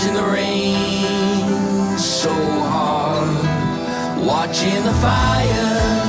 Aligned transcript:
Watching 0.00 0.14
the 0.14 0.32
rain 0.32 1.98
so 1.98 2.32
hard, 2.32 4.24
watching 4.24 4.82
the 4.82 4.94
fire. 4.94 5.99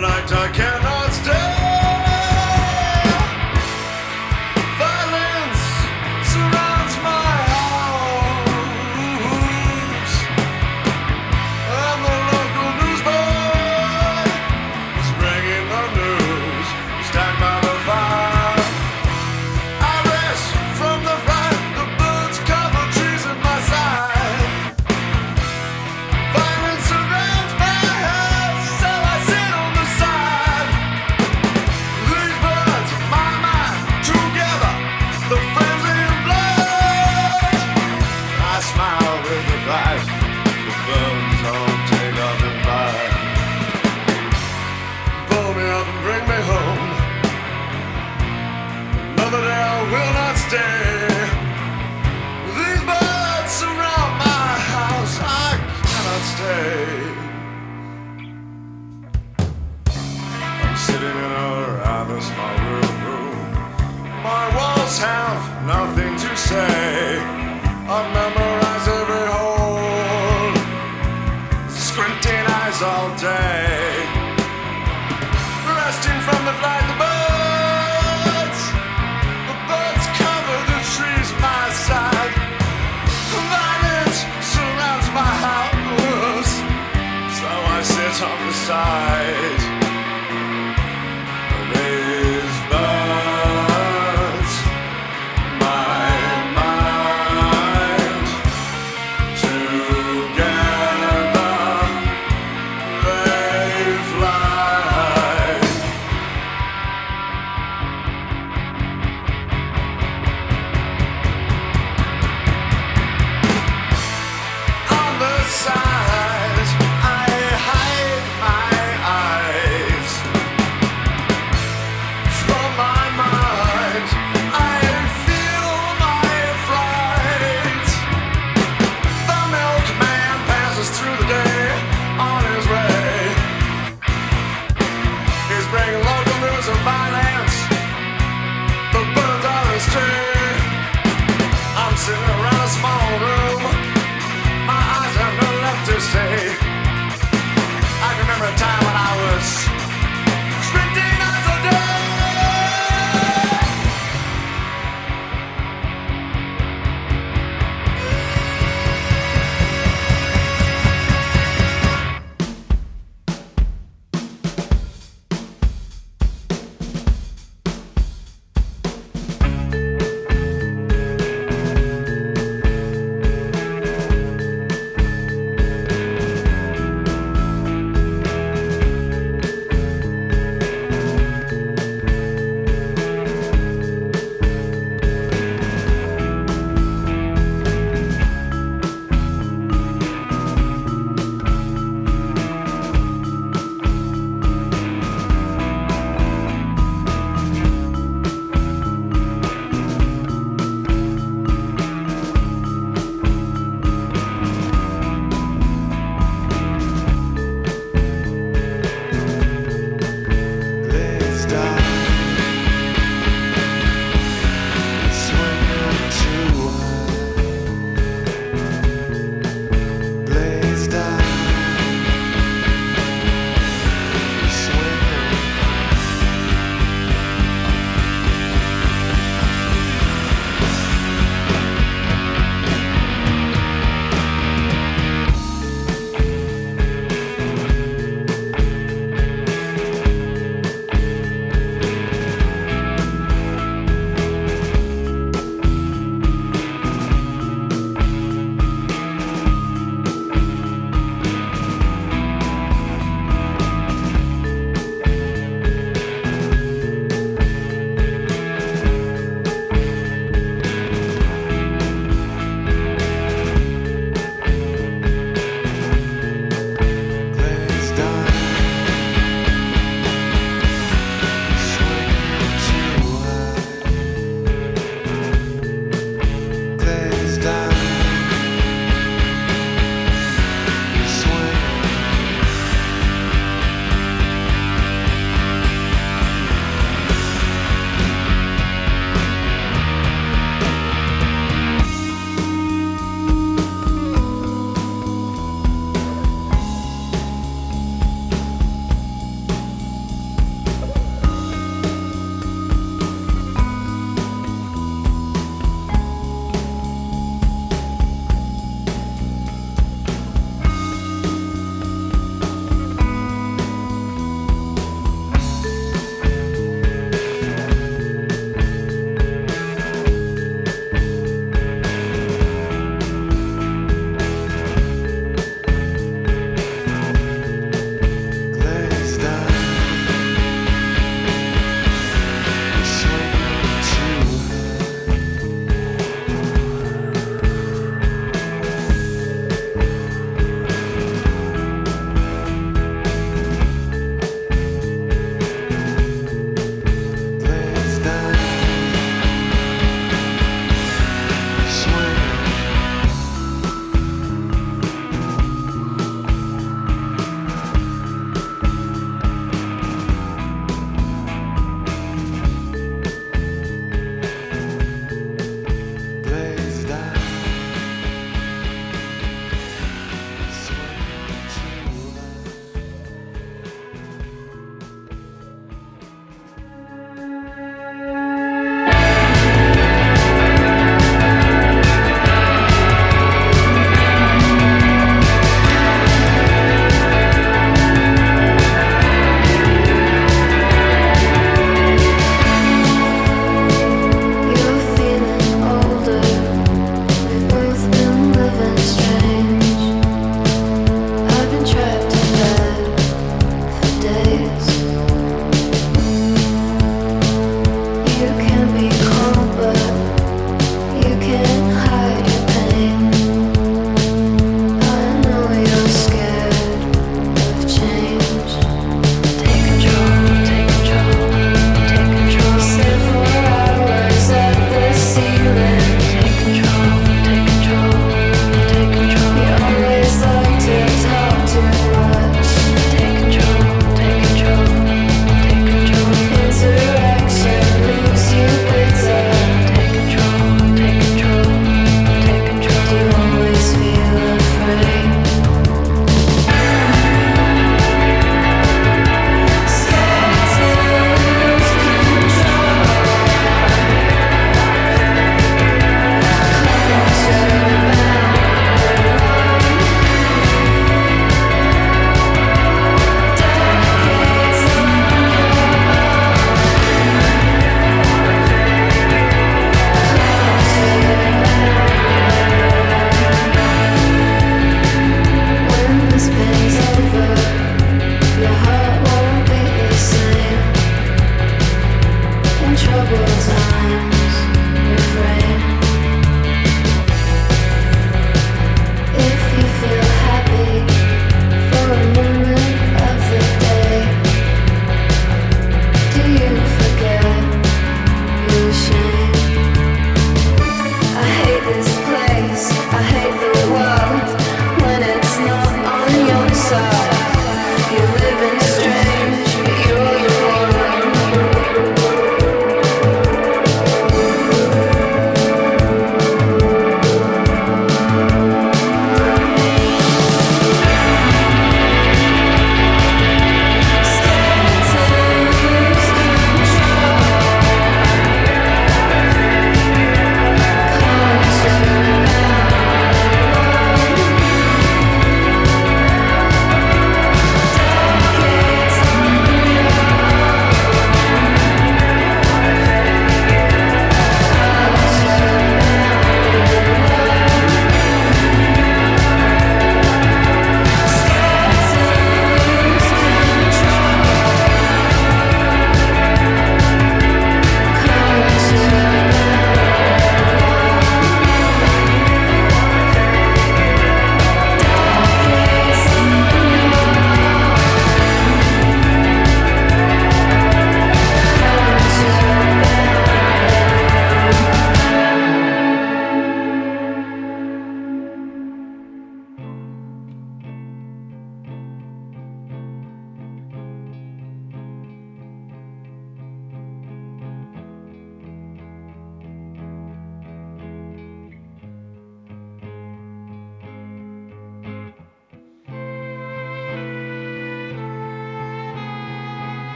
Night 0.00 0.32
I 0.32 0.48
cannot 0.52 0.97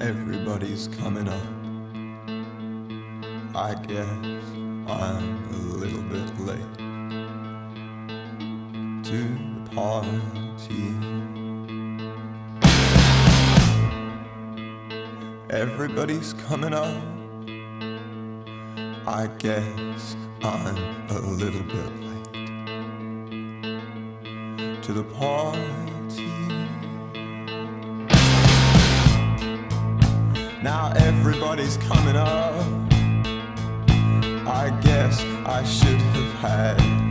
Everybody's 0.00 0.88
coming 0.88 1.28
up. 1.28 1.42
I 3.54 3.74
guess 3.86 4.08
I'm 4.88 5.44
a 5.50 5.56
little 5.76 6.00
bit 6.04 6.40
late 6.40 6.78
to 9.04 9.18
the 9.62 9.70
party. 9.74 10.94
Everybody's 15.50 16.32
coming 16.48 16.72
up. 16.72 17.02
I 19.06 19.28
guess 19.36 20.16
I'm 20.42 20.78
a 21.10 21.20
little 21.20 21.62
bit 21.64 21.92
late 22.00 22.32
to 24.82 24.92
the 24.94 25.04
party. 25.04 25.99
Now 30.62 30.92
everybody's 30.94 31.78
coming 31.78 32.16
up. 32.16 32.54
I 34.46 34.78
guess 34.82 35.22
I 35.46 35.64
should 35.64 35.98
have 35.98 36.34
had 36.34 37.09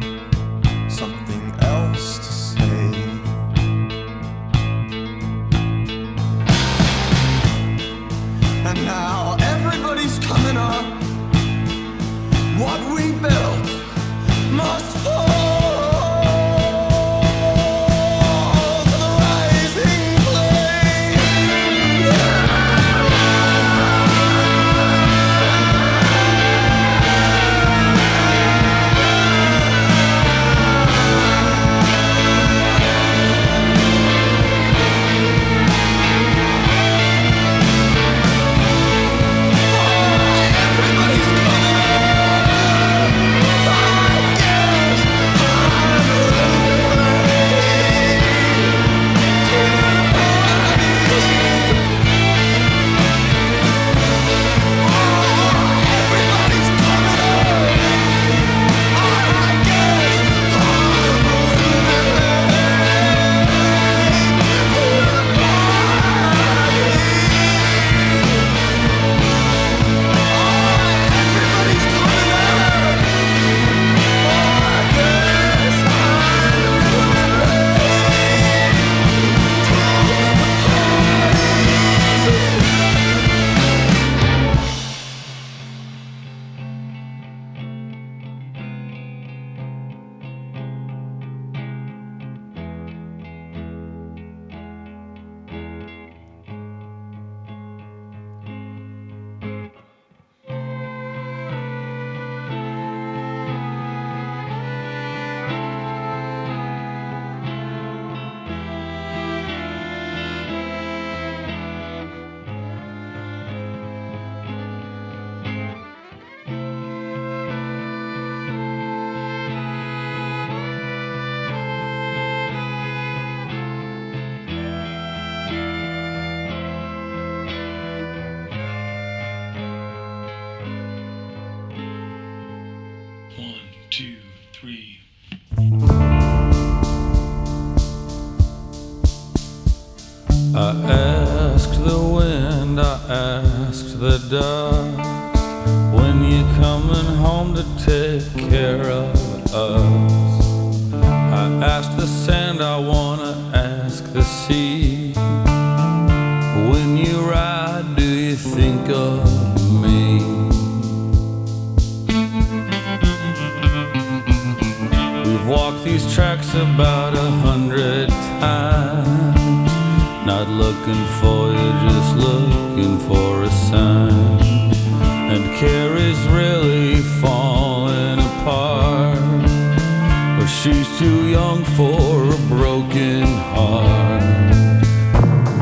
she's 180.49 180.97
too 180.97 181.27
young 181.27 181.63
for 181.63 182.23
a 182.25 182.37
broken 182.47 183.23
heart. 183.23 184.21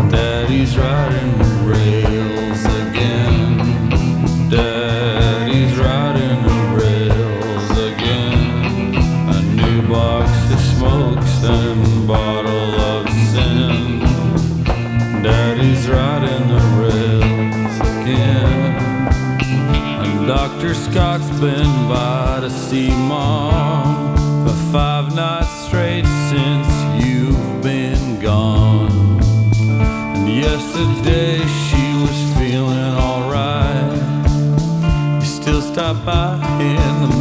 Daddy's 0.09 0.77
riding 0.77 1.37
the 1.37 1.53
rails 1.73 2.61
again. 2.81 3.89
Daddy's 4.49 5.77
riding 5.77 6.41
the 6.49 6.61
rails 6.81 7.69
again. 7.91 8.95
A 9.35 9.41
new 9.61 9.81
box 9.89 10.31
of 10.53 10.59
smokes 10.59 11.43
and 11.43 12.07
bottle 12.07 12.75
of 12.91 13.09
sin. 13.31 13.99
Daddy's 15.21 15.87
riding 15.89 16.47
the 16.47 16.63
rails 16.81 17.75
again. 17.97 18.77
And 20.03 20.27
Dr. 20.27 20.73
Scott's 20.73 21.29
been 21.41 21.89
by 21.89 22.39
to 22.41 22.49
see 22.49 22.89
mom 22.89 24.16
five 24.77 25.15
nights 25.15 25.49
straight 25.65 26.05
since 26.29 26.69
you've 27.03 27.63
been 27.63 28.19
gone. 28.19 28.91
And 30.15 30.29
yesterday 30.29 31.39
she 31.65 31.83
was 32.03 32.17
feeling 32.37 32.93
alright. 33.07 33.97
You 35.15 35.25
still 35.25 35.61
stop 35.63 36.05
by 36.05 36.35
in 36.61 37.09
the 37.09 37.16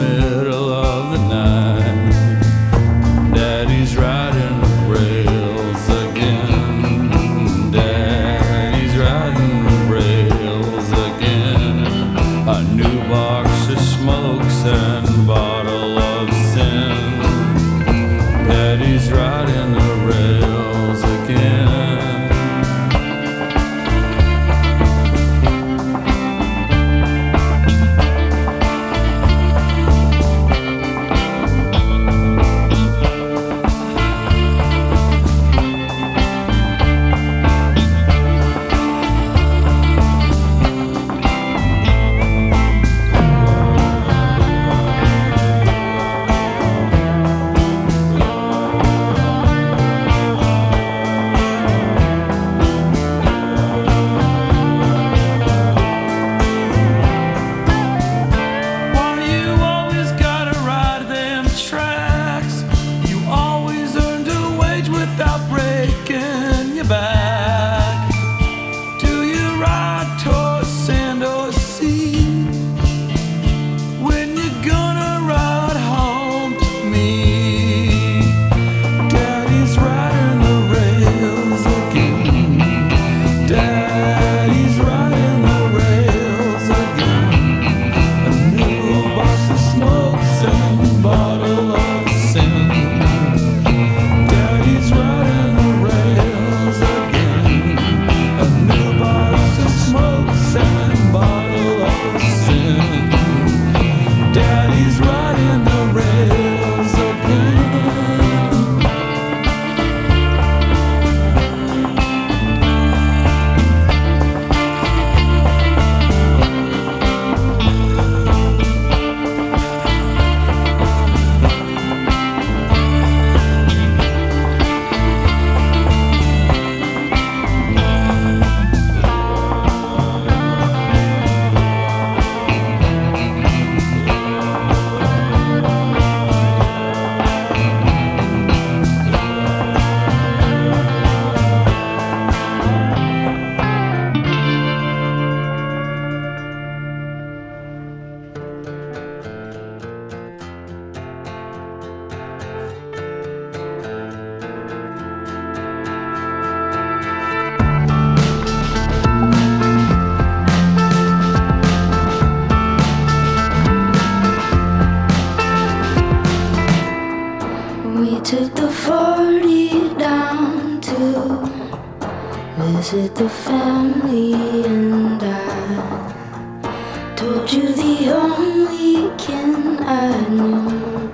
the 178.06 178.14
only 178.14 179.10
kin 179.18 179.78
I 179.82 180.28
knew, 180.28 181.10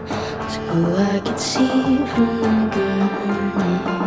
so 0.53 0.61
I 0.97 1.21
could 1.25 1.41
see 1.41 1.97
from 2.13 2.43
the 2.43 2.69
gurney. 2.75 4.02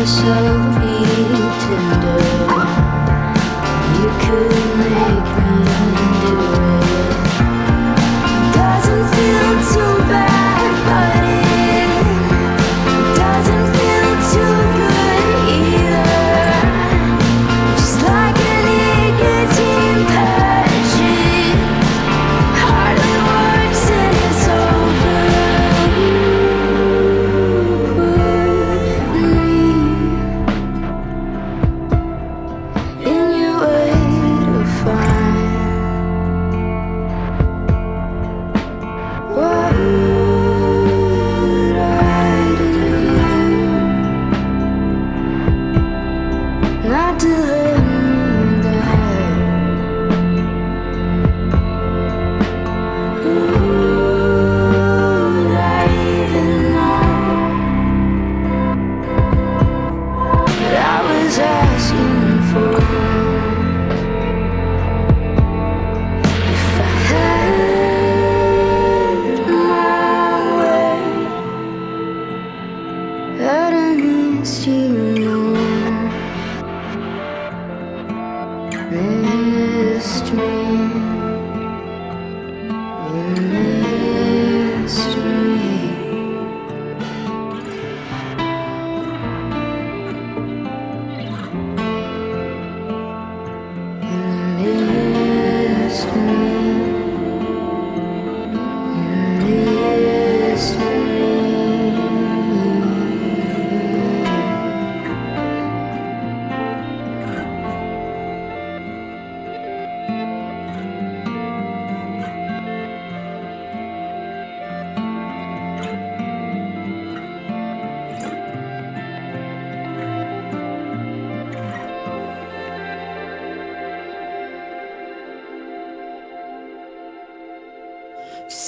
yourself 0.00 0.80
be 0.80 0.96
tender. 1.60 2.20
You 3.98 4.08
could 4.22 4.78
make 4.78 5.44
me. 5.44 5.49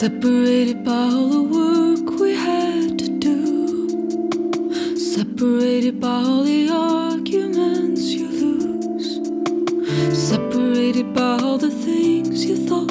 Separated 0.02 0.82
by 0.84 0.90
all 0.90 1.28
the 1.28 1.42
work 1.44 2.18
we 2.18 2.34
had 2.34 2.98
to 2.98 3.08
do, 3.20 4.96
separated 4.96 6.00
by 6.00 6.08
all 6.08 6.42
the 6.42 6.68
arguments 6.68 8.02
you 8.06 8.26
lose, 8.26 9.20
separated 10.12 11.14
by 11.14 11.38
all 11.40 11.56
the 11.56 11.70
things 11.70 12.44
you 12.44 12.56
thought. 12.66 12.81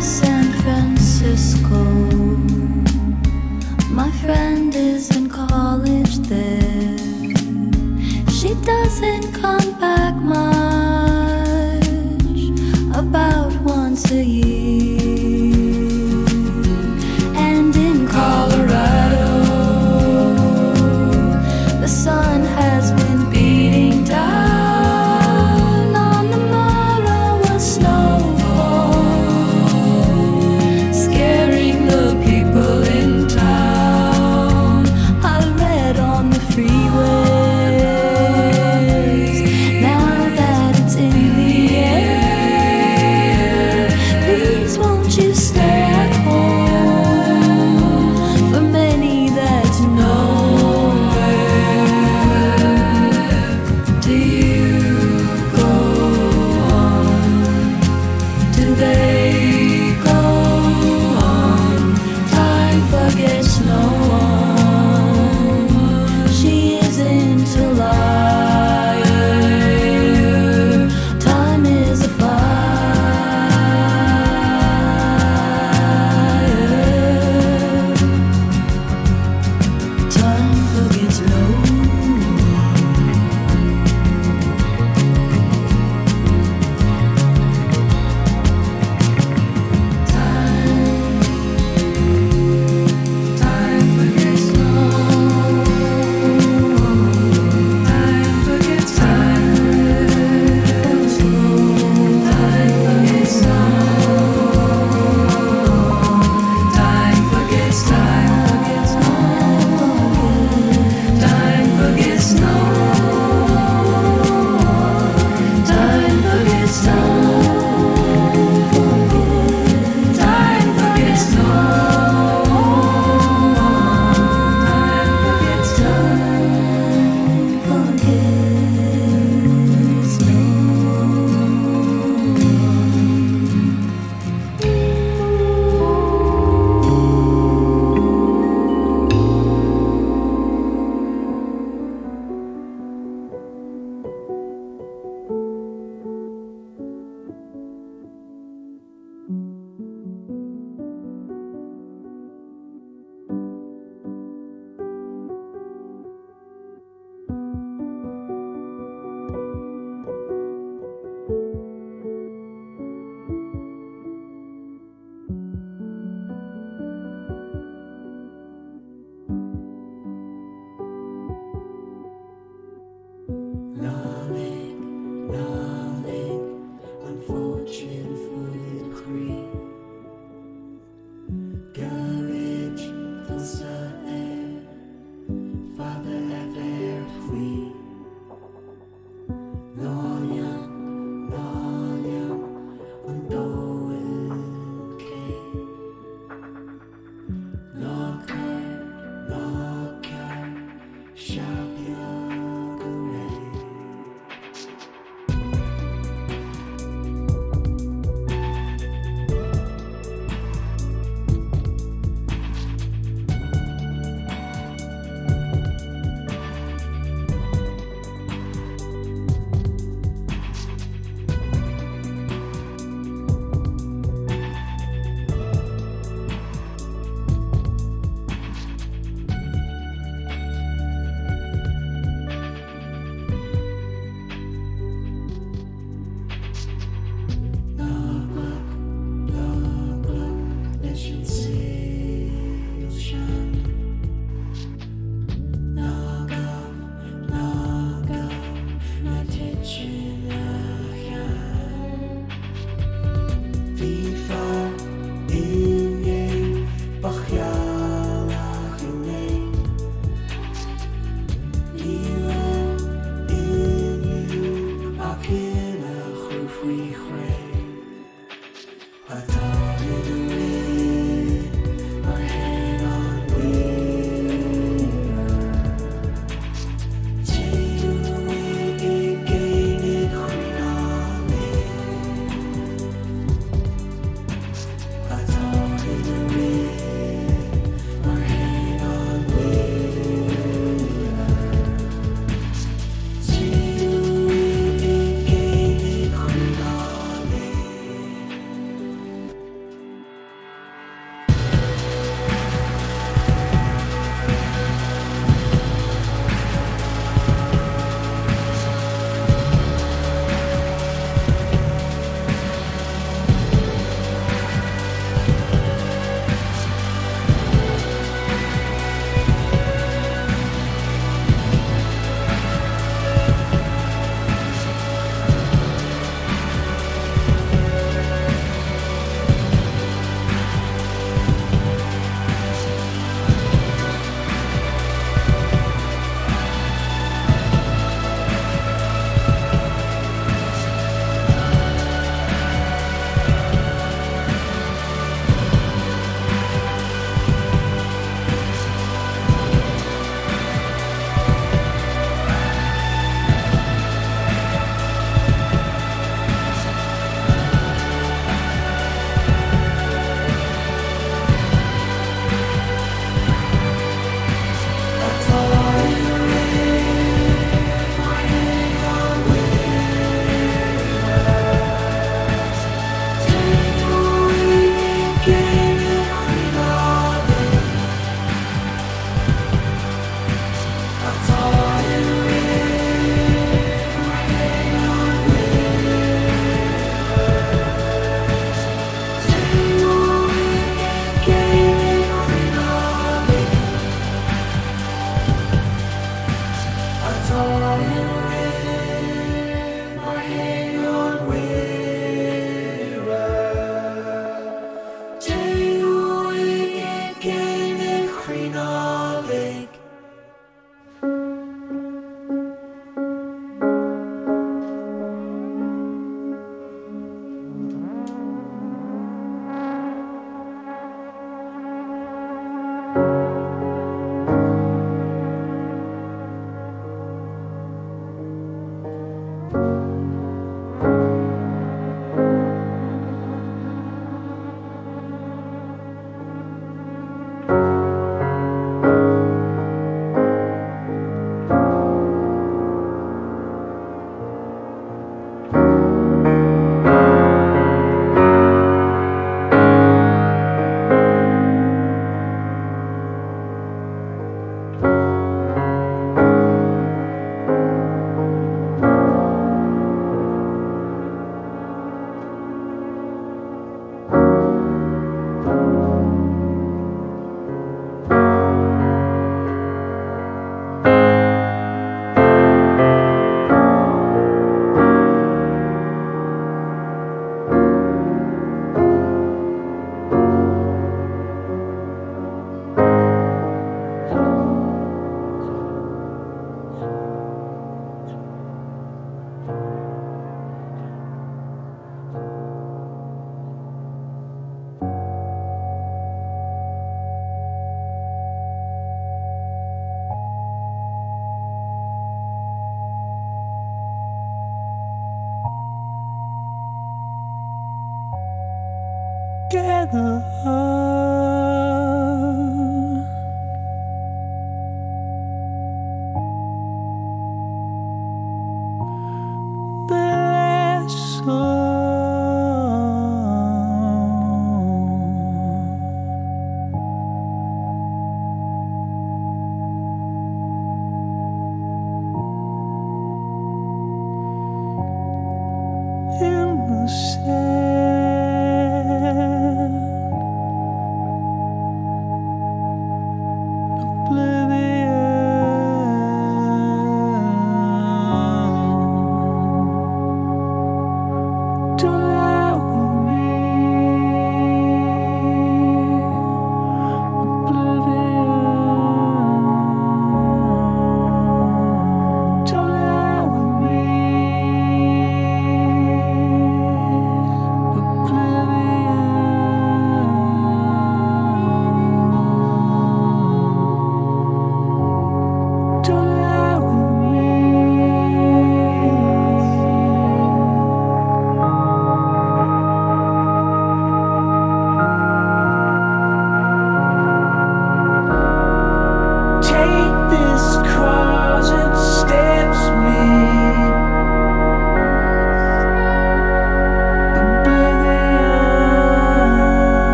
San 0.00 0.50
Francisco. 0.62 1.84
My 3.90 4.10
friend 4.22 4.74
is 4.74 5.14
in 5.14 5.28
college 5.28 6.16
there. 6.20 6.98
She 8.30 8.54
doesn't 8.64 9.32
come. 9.34 9.59